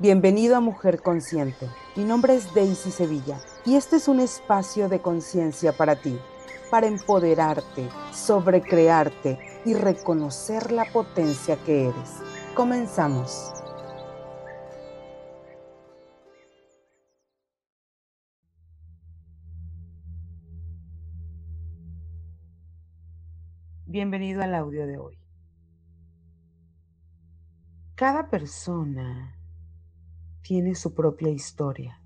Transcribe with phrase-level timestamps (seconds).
[0.00, 1.68] Bienvenido a Mujer Consciente.
[1.94, 6.18] Mi nombre es Daisy Sevilla y este es un espacio de conciencia para ti,
[6.68, 12.10] para empoderarte, sobrecrearte y reconocer la potencia que eres.
[12.56, 13.52] Comenzamos.
[23.86, 25.16] Bienvenido al audio de hoy.
[27.94, 29.38] Cada persona
[30.44, 32.02] tiene su propia historia,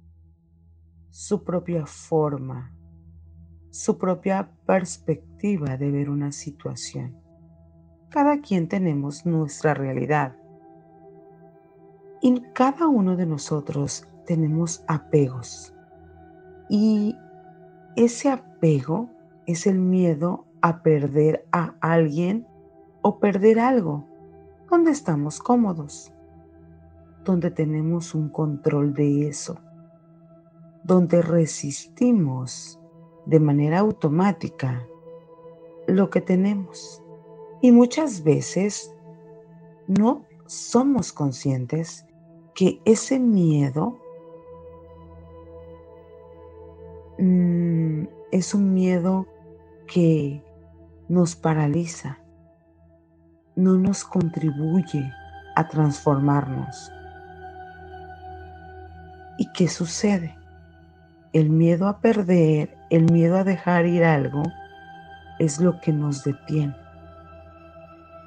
[1.11, 2.73] su propia forma,
[3.71, 7.21] su propia perspectiva de ver una situación.
[8.11, 10.37] Cada quien tenemos nuestra realidad.
[12.23, 15.75] Y cada uno de nosotros tenemos apegos.
[16.71, 17.17] Y
[17.97, 19.11] ese apego
[19.47, 22.47] es el miedo a perder a alguien
[23.03, 24.07] o perder algo
[24.71, 26.13] donde estamos cómodos,
[27.25, 29.59] donde tenemos un control de eso,
[30.85, 32.81] donde resistimos
[33.27, 34.87] de manera automática
[35.87, 37.03] lo que tenemos.
[37.61, 38.95] Y muchas veces
[39.87, 42.07] no somos conscientes
[42.55, 43.99] que ese miedo
[47.19, 49.27] mm, es un miedo
[49.87, 50.43] que
[51.09, 52.19] nos paraliza,
[53.57, 55.11] no nos contribuye
[55.57, 56.93] a transformarnos.
[59.39, 60.37] ¿Y qué sucede?
[61.33, 64.43] El miedo a perder, el miedo a dejar ir algo,
[65.39, 66.75] es lo que nos detiene.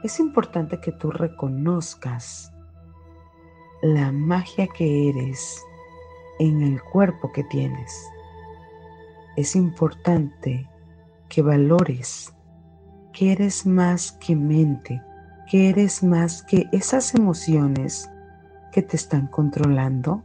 [0.04, 2.54] Es importante que tú reconozcas
[3.82, 5.62] la magia que eres
[6.40, 7.94] en el cuerpo que tienes.
[9.36, 10.70] Es importante
[11.28, 12.34] que valores
[13.12, 15.02] que eres más que mente,
[15.50, 18.10] que eres más que esas emociones
[18.72, 20.24] que te están controlando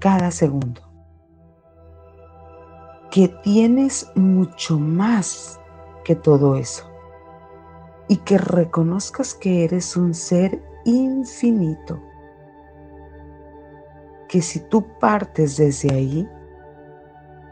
[0.00, 0.80] cada segundo.
[3.10, 5.60] Que tienes mucho más
[6.04, 6.90] que todo eso.
[8.08, 12.02] Y que reconozcas que eres un ser infinito.
[14.28, 16.28] Que si tú partes desde ahí,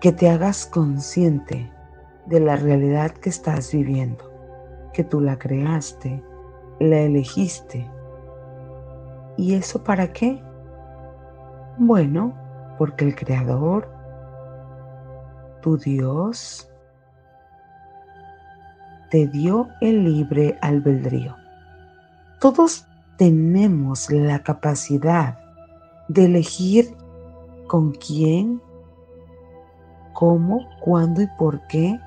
[0.01, 1.73] que te hagas consciente
[2.27, 4.33] de la realidad que estás viviendo,
[4.93, 6.23] que tú la creaste,
[6.81, 7.91] la elegiste.
[9.37, 10.43] ¿Y eso para qué?
[11.79, 12.35] Bueno,
[12.79, 13.89] porque el Creador,
[15.63, 16.71] tu Dios,
[19.11, 21.37] te dio el libre albedrío.
[22.41, 22.87] Todos
[23.17, 25.39] tenemos la capacidad
[26.09, 26.95] de elegir
[27.67, 28.61] con quién,
[30.13, 31.99] cómo, cuándo y por qué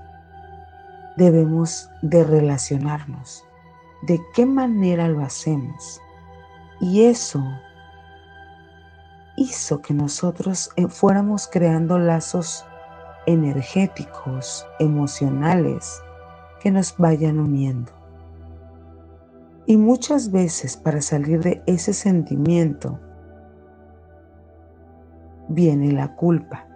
[1.18, 3.46] debemos de relacionarnos
[4.02, 6.02] de qué manera lo hacemos.
[6.80, 7.44] Y eso
[9.42, 12.64] hizo que nosotros eh, fuéramos creando lazos
[13.26, 16.02] energéticos, emocionales,
[16.60, 17.92] que nos vayan uniendo.
[19.66, 23.00] Y muchas veces para salir de ese sentimiento
[25.48, 26.68] viene la culpa.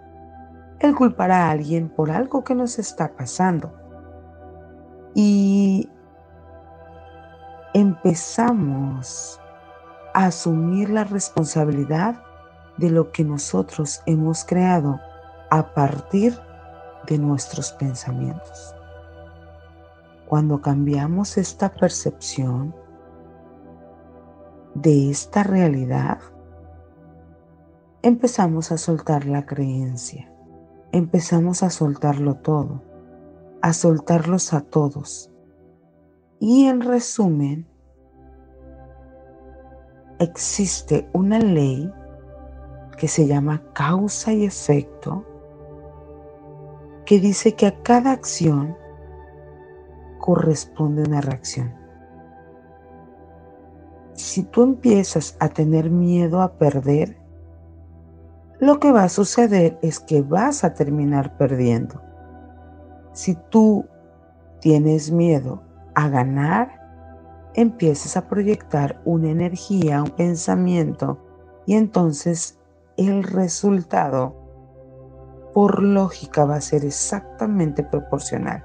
[0.80, 3.72] El culpar a alguien por algo que nos está pasando.
[5.14, 5.88] Y
[7.74, 9.40] empezamos
[10.14, 12.25] a asumir la responsabilidad
[12.78, 15.00] de lo que nosotros hemos creado
[15.50, 16.38] a partir
[17.06, 18.74] de nuestros pensamientos.
[20.26, 22.74] Cuando cambiamos esta percepción
[24.74, 26.18] de esta realidad,
[28.02, 30.32] empezamos a soltar la creencia,
[30.92, 32.82] empezamos a soltarlo todo,
[33.62, 35.30] a soltarlos a todos
[36.38, 37.66] y en resumen,
[40.18, 41.90] existe una ley
[42.96, 45.24] que se llama causa y efecto,
[47.04, 48.76] que dice que a cada acción
[50.18, 51.74] corresponde una reacción.
[54.14, 57.16] Si tú empiezas a tener miedo a perder,
[58.58, 62.00] lo que va a suceder es que vas a terminar perdiendo.
[63.12, 63.86] Si tú
[64.60, 65.62] tienes miedo
[65.94, 66.86] a ganar,
[67.54, 71.18] empieces a proyectar una energía, un pensamiento
[71.66, 72.55] y entonces
[72.96, 74.34] el resultado
[75.54, 78.64] por lógica va a ser exactamente proporcional.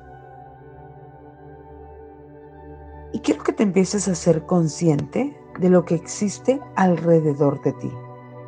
[3.14, 7.92] Y quiero que te empieces a ser consciente de lo que existe alrededor de ti,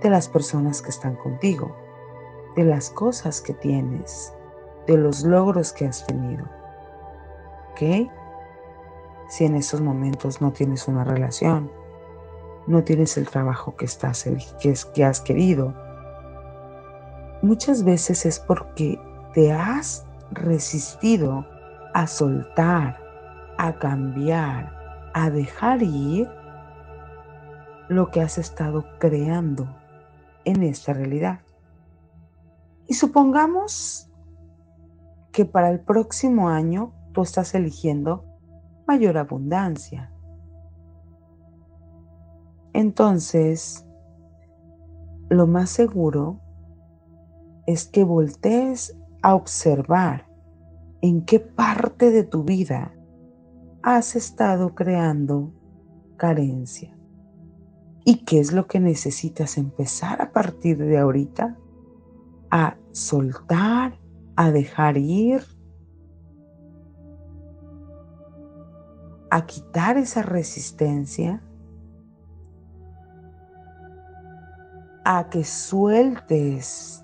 [0.01, 1.75] de las personas que están contigo,
[2.55, 4.33] de las cosas que tienes,
[4.87, 6.45] de los logros que has tenido.
[7.71, 8.09] ¿Ok?
[9.33, 11.71] si en estos momentos no tienes una relación,
[12.67, 14.23] no tienes el trabajo que, estás,
[14.61, 15.73] que, que has querido.
[17.41, 18.99] Muchas veces es porque
[19.33, 21.45] te has resistido
[21.93, 22.99] a soltar,
[23.57, 26.29] a cambiar, a dejar ir
[27.89, 29.67] lo que has estado creando
[30.45, 31.41] en esta realidad.
[32.87, 34.09] Y supongamos
[35.31, 38.25] que para el próximo año tú estás eligiendo
[38.87, 40.12] mayor abundancia.
[42.73, 43.85] Entonces,
[45.29, 46.39] lo más seguro
[47.67, 50.27] es que voltees a observar
[51.01, 52.93] en qué parte de tu vida
[53.81, 55.53] has estado creando
[56.17, 56.97] carencia.
[58.05, 61.57] ¿Y qué es lo que necesitas empezar a partir de ahorita?
[62.51, 63.99] A soltar,
[64.35, 65.41] a dejar ir,
[69.29, 71.41] a quitar esa resistencia,
[75.03, 77.03] a que sueltes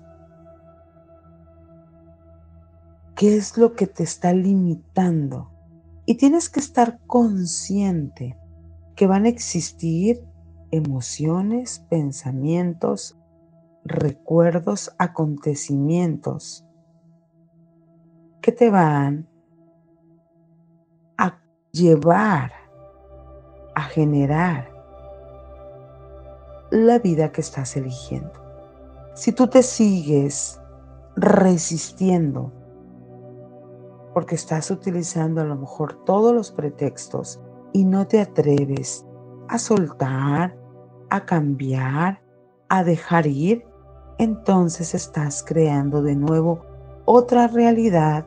[3.14, 5.50] qué es lo que te está limitando.
[6.06, 8.36] Y tienes que estar consciente
[8.96, 10.24] que van a existir
[10.70, 13.18] emociones, pensamientos,
[13.84, 16.64] recuerdos, acontecimientos
[18.40, 19.28] que te van
[21.18, 21.40] a
[21.72, 22.52] llevar
[23.74, 24.79] a generar
[26.70, 28.32] la vida que estás eligiendo.
[29.14, 30.60] Si tú te sigues
[31.16, 32.52] resistiendo
[34.14, 37.40] porque estás utilizando a lo mejor todos los pretextos
[37.72, 39.04] y no te atreves
[39.48, 40.56] a soltar,
[41.10, 42.22] a cambiar,
[42.68, 43.64] a dejar ir,
[44.18, 46.64] entonces estás creando de nuevo
[47.04, 48.26] otra realidad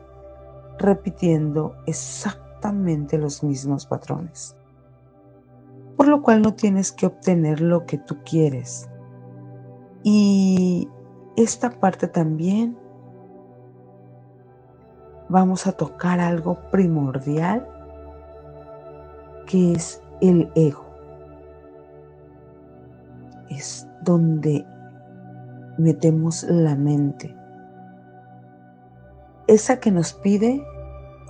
[0.78, 4.56] repitiendo exactamente los mismos patrones.
[5.96, 8.88] Por lo cual no tienes que obtener lo que tú quieres.
[10.02, 10.88] Y
[11.36, 12.76] esta parte también
[15.28, 17.66] vamos a tocar algo primordial
[19.46, 20.84] que es el ego.
[23.48, 24.64] Es donde
[25.78, 27.34] metemos la mente.
[29.46, 30.64] Esa que nos pide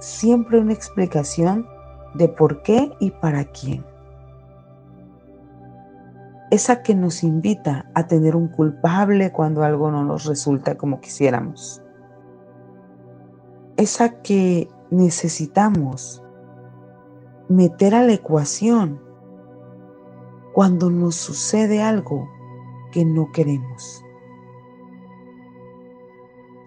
[0.00, 1.66] siempre una explicación
[2.14, 3.84] de por qué y para quién.
[6.50, 11.84] Esa que nos invita a tener un culpable cuando algo no nos resulta como quisiéramos
[13.76, 16.22] esa que necesitamos
[17.48, 19.00] meter a la ecuación
[20.52, 22.28] cuando nos sucede algo
[22.92, 24.04] que no queremos.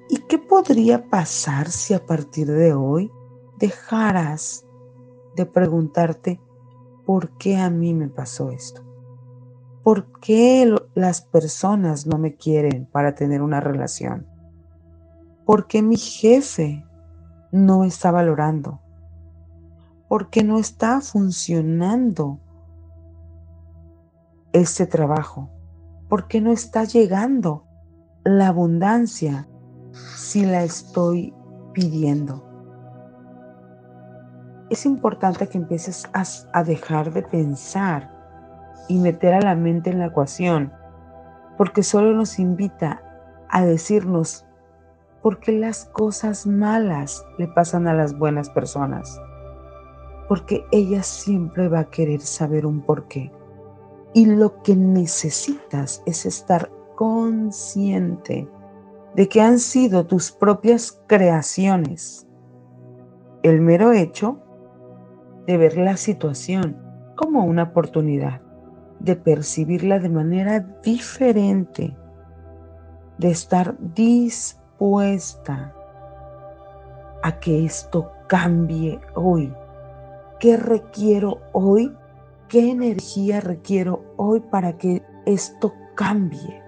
[0.10, 3.12] ¿Y qué podría pasar si a partir de hoy
[3.58, 4.66] dejaras
[5.36, 6.42] de preguntarte
[7.06, 8.87] por qué a mí me pasó esto?
[9.88, 14.28] ¿Por qué las personas no me quieren para tener una relación?
[15.46, 16.86] ¿Por qué mi jefe
[17.54, 18.82] no está valorando,
[20.10, 22.42] porque no está funcionando
[24.52, 25.50] este trabajo,
[26.10, 27.66] porque no está llegando
[28.26, 29.48] la abundancia
[30.18, 31.34] si la estoy
[31.72, 32.44] pidiendo.
[34.70, 38.17] Es importante que empieces a, a dejar de pensar
[38.88, 40.72] y meter a la mente en la ecuación,
[41.58, 43.02] porque solo nos invita
[43.50, 44.48] a decirnos
[45.28, 49.20] ¿Por qué las cosas malas le pasan a las buenas personas?
[50.30, 53.32] Porque ella siempre va a querer saber un porqué.
[54.14, 58.48] Y lo que necesitas es estar consciente
[59.16, 62.26] de que han sido tus propias creaciones.
[63.44, 64.40] El mero hecho
[65.46, 66.78] de ver la situación
[67.18, 68.42] como una oportunidad,
[69.00, 71.96] de percibirla de manera diferente,
[73.18, 75.54] de estar dispuesto
[77.24, 79.54] a que esto cambie hoy.
[80.40, 81.96] ¿Qué requiero hoy?
[82.48, 86.62] ¿Qué energía requiero hoy para que esto cambie?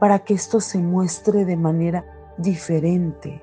[0.00, 2.04] Para que esto se muestre de manera
[2.36, 3.42] diferente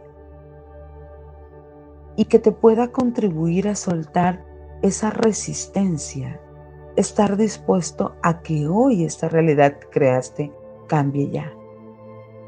[2.16, 4.46] y que te pueda contribuir a soltar
[4.82, 6.40] esa resistencia,
[6.96, 10.54] estar dispuesto a que hoy esta realidad que creaste
[10.88, 11.54] cambie ya.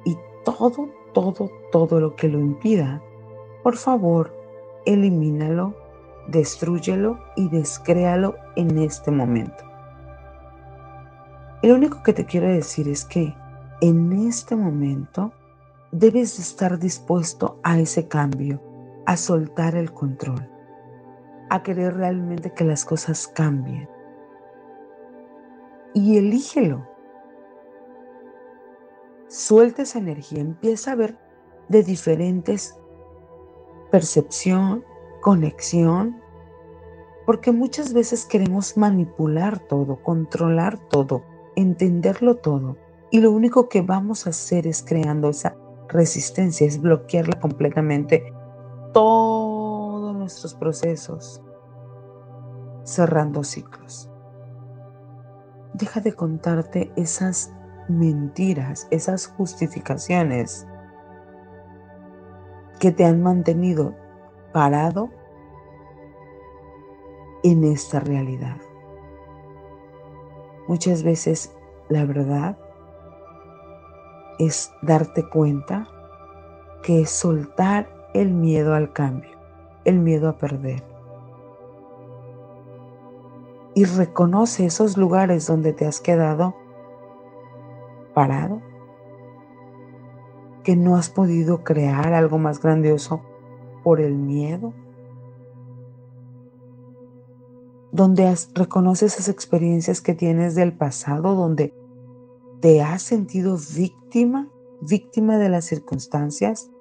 [0.06, 3.02] Y todo todo, todo lo que lo impida,
[3.64, 4.36] por favor,
[4.86, 5.76] elimínalo,
[6.28, 9.64] destruyelo y descréalo en este momento.
[11.64, 13.34] Lo único que te quiero decir es que
[13.82, 15.34] en este momento
[15.92, 18.62] debes estar dispuesto a ese cambio,
[19.08, 20.48] a soltar el control,
[21.50, 23.90] a querer realmente que las cosas cambien.
[25.94, 26.88] Y elígelo.
[29.28, 31.18] Suelta esa energía, empieza a ver
[31.70, 32.80] de diferentes
[33.92, 34.84] percepción,
[35.22, 36.22] conexión,
[37.26, 41.24] porque muchas veces queremos manipular todo, controlar todo,
[41.56, 42.78] entenderlo todo,
[43.12, 45.56] y lo único que vamos a hacer es creando esa
[45.90, 48.34] resistencia, es bloquearla completamente
[48.94, 51.42] todos nuestros procesos,
[52.84, 54.10] cerrando ciclos.
[55.78, 57.54] Deja de contarte esas
[57.88, 60.66] mentiras, esas justificaciones
[62.80, 63.94] que te han mantenido
[64.54, 65.12] parado
[67.44, 68.58] en esta realidad.
[70.68, 71.56] Muchas veces
[71.90, 72.58] la verdad
[74.40, 75.88] es darte cuenta
[76.82, 79.38] que es soltar el miedo al cambio,
[79.86, 80.97] el miedo a perder.
[83.78, 86.56] Y reconoce esos lugares donde te has quedado
[88.16, 88.60] parado,
[90.64, 93.22] que no has podido crear algo más grandioso
[93.84, 94.74] por el miedo,
[97.92, 101.72] donde reconoces esas experiencias que tienes del pasado, donde
[102.62, 104.50] te has sentido víctima,
[104.82, 106.72] víctima de las circunstancias,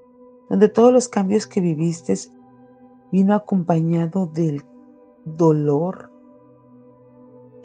[0.49, 2.15] donde todos los cambios que viviste
[3.12, 4.65] vino acompañado del
[5.26, 6.15] dolor.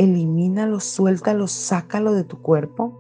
[0.02, 2.98] Elimínalo, suéltalo, sácalo de tu cuerpo.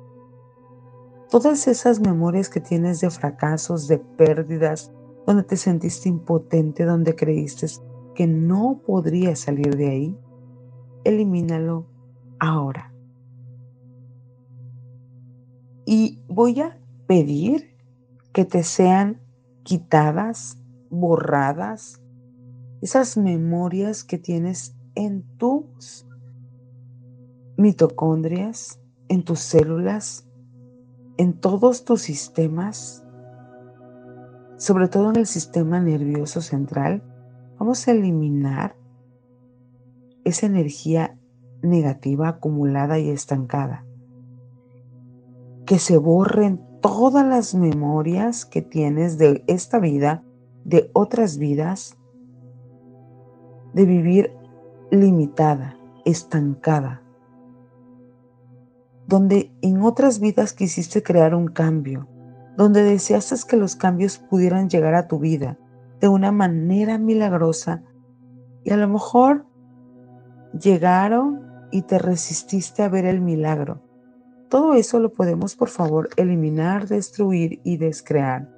[1.31, 4.93] Todas esas memorias que tienes de fracasos, de pérdidas,
[5.25, 7.65] donde te sentiste impotente, donde creíste
[8.13, 10.17] que no podrías salir de ahí,
[11.03, 11.87] elimínalo
[12.37, 12.93] ahora.
[15.87, 17.75] Y voy a pedir
[18.31, 19.19] que te sean
[19.63, 21.99] quitadas, borradas,
[22.83, 26.05] esas memorias que tienes en tus
[27.61, 30.27] mitocondrias, en tus células,
[31.17, 33.05] en todos tus sistemas,
[34.57, 37.03] sobre todo en el sistema nervioso central,
[37.59, 38.75] vamos a eliminar
[40.23, 41.17] esa energía
[41.61, 43.85] negativa acumulada y estancada.
[45.65, 50.23] Que se borren todas las memorias que tienes de esta vida,
[50.63, 51.97] de otras vidas,
[53.73, 54.33] de vivir
[54.89, 57.01] limitada, estancada,
[59.11, 62.07] donde en otras vidas quisiste crear un cambio,
[62.55, 65.57] donde deseaste que los cambios pudieran llegar a tu vida
[65.99, 67.83] de una manera milagrosa
[68.63, 69.45] y a lo mejor
[70.57, 71.41] llegaron
[71.71, 73.81] y te resististe a ver el milagro.
[74.47, 78.49] Todo eso lo podemos, por favor, eliminar, destruir y descrear.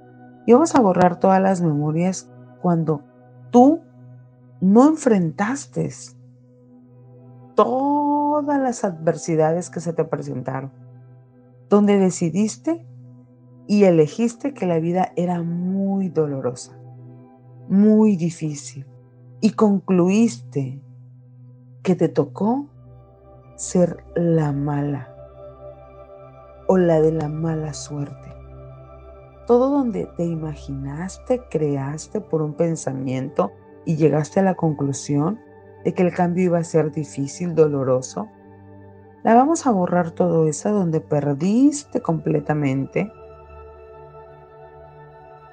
[0.45, 2.29] Y vamos a borrar todas las memorias
[2.61, 3.01] cuando
[3.49, 3.81] tú
[4.61, 5.89] no enfrentaste
[8.33, 10.71] todas las adversidades que se te presentaron,
[11.69, 12.83] donde decidiste
[13.67, 16.75] y elegiste que la vida era muy dolorosa,
[17.69, 18.87] muy difícil,
[19.39, 20.81] y concluiste
[21.83, 22.65] que te tocó
[23.55, 25.15] ser la mala
[26.67, 28.33] o la de la mala suerte.
[29.45, 33.51] Todo donde te imaginaste, creaste por un pensamiento
[33.85, 35.39] y llegaste a la conclusión
[35.83, 38.29] de que el cambio iba a ser difícil, doloroso,
[39.23, 43.11] la vamos a borrar todo eso donde perdiste completamente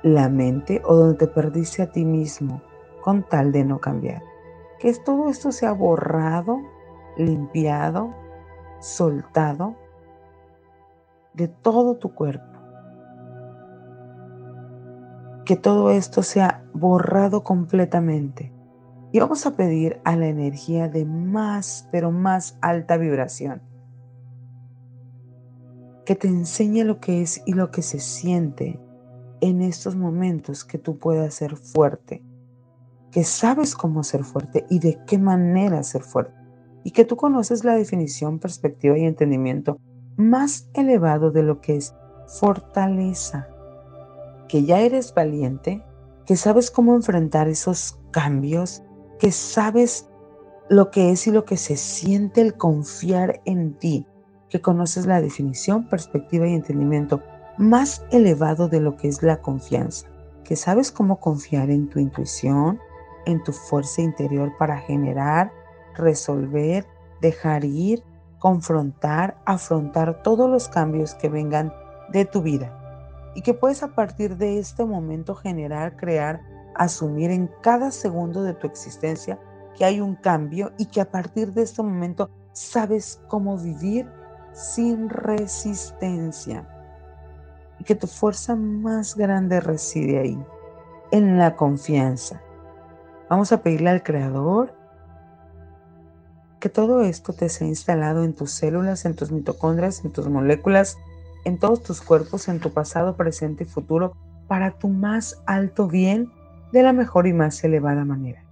[0.02, 2.62] la mente o donde te perdiste a ti mismo
[3.02, 4.22] con tal de no cambiar
[4.80, 6.58] que todo esto sea borrado,
[7.18, 8.14] limpiado,
[8.80, 9.76] soltado
[11.34, 12.58] de todo tu cuerpo.
[15.44, 18.52] Que todo esto sea borrado completamente.
[19.12, 23.60] Y vamos a pedir a la energía de más, pero más alta vibración.
[26.04, 28.78] Que te enseñe lo que es y lo que se siente
[29.40, 32.22] en estos momentos que tú puedas ser fuerte,
[33.10, 36.34] que sabes cómo ser fuerte y de qué manera ser fuerte,
[36.84, 39.78] y que tú conoces la definición, perspectiva y entendimiento
[40.16, 41.94] más elevado de lo que es
[42.26, 43.48] fortaleza,
[44.48, 45.82] que ya eres valiente,
[46.26, 48.82] que sabes cómo enfrentar esos cambios,
[49.20, 50.08] que sabes
[50.70, 54.06] lo que es y lo que se siente el confiar en ti,
[54.48, 57.22] que conoces la definición, perspectiva y entendimiento
[57.58, 60.08] más elevado de lo que es la confianza,
[60.42, 62.80] que sabes cómo confiar en tu intuición,
[63.26, 65.52] en tu fuerza interior para generar,
[65.94, 66.86] resolver,
[67.20, 68.02] dejar ir,
[68.38, 71.74] confrontar, afrontar todos los cambios que vengan
[72.10, 72.76] de tu vida.
[73.34, 76.40] Y que puedes a partir de este momento generar, crear,
[76.80, 79.38] asumir en cada segundo de tu existencia
[79.76, 84.08] que hay un cambio y que a partir de este momento sabes cómo vivir
[84.54, 86.66] sin resistencia
[87.78, 90.42] y que tu fuerza más grande reside ahí,
[91.10, 92.40] en la confianza.
[93.28, 94.74] Vamos a pedirle al Creador
[96.60, 100.96] que todo esto te sea instalado en tus células, en tus mitocondrias, en tus moléculas,
[101.44, 104.14] en todos tus cuerpos, en tu pasado, presente y futuro,
[104.48, 106.32] para tu más alto bien
[106.72, 108.44] de la mejor y más elevada manera.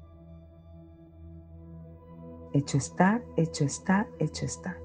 [2.52, 4.76] Hecho está, hecho está, hecho está.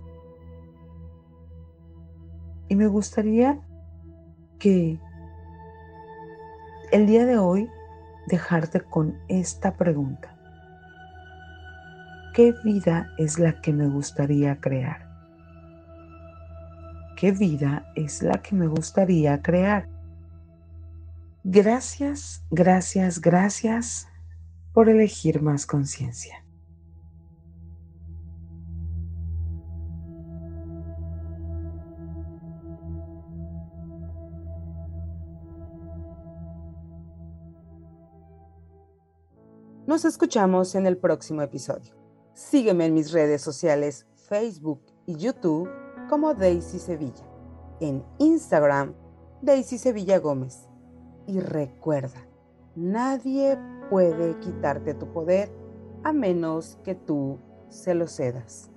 [2.68, 3.60] Y me gustaría
[4.60, 5.00] que
[6.92, 7.70] el día de hoy
[8.28, 10.36] dejarte con esta pregunta.
[12.34, 15.08] ¿Qué vida es la que me gustaría crear?
[17.16, 19.93] ¿Qué vida es la que me gustaría crear?
[21.46, 24.08] Gracias, gracias, gracias
[24.72, 26.44] por elegir más conciencia.
[39.86, 41.94] Nos escuchamos en el próximo episodio.
[42.34, 45.70] Sígueme en mis redes sociales Facebook y YouTube
[46.10, 47.28] como Daisy Sevilla.
[47.82, 48.96] En Instagram,
[49.42, 50.70] Daisy Sevilla Gómez.
[51.28, 52.28] Y recuerda,
[52.76, 53.58] nadie
[53.90, 55.50] puede quitarte tu poder
[56.04, 57.40] a menos que tú
[57.70, 58.73] se lo cedas.